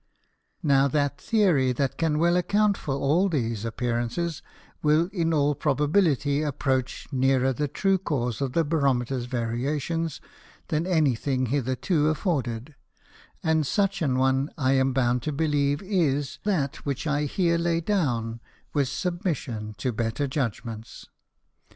Now 0.63 0.87
that 0.87 1.21
Theory 1.21 1.71
that 1.73 1.95
can 1.99 2.17
well 2.17 2.35
account 2.35 2.75
for 2.75 2.95
all 2.95 3.29
these 3.29 3.63
appearances, 3.63 4.41
will, 4.81 5.11
in 5.13 5.31
all 5.31 5.53
probability, 5.53 6.41
approach 6.41 7.07
nearer 7.11 7.53
the 7.53 7.67
true 7.67 7.99
cause 7.99 8.41
of 8.41 8.53
the 8.53 8.63
Barometers 8.63 9.25
Variations, 9.25 10.19
than 10.69 10.87
any 10.87 11.13
thing 11.13 11.45
hitherto 11.45 12.07
afforded; 12.09 12.73
and 13.43 13.63
such 13.67 14.01
an 14.01 14.17
one 14.17 14.49
I 14.57 14.71
am 14.71 14.91
bound 14.91 15.21
to 15.21 15.31
believe, 15.31 15.83
is 15.83 16.39
that 16.45 16.77
which 16.77 17.05
I 17.05 17.25
here 17.25 17.59
lay 17.59 17.79
down 17.79 18.39
with 18.73 18.87
submission 18.89 19.75
to 19.77 19.91
better 19.91 20.25
Judgments. 20.25 21.05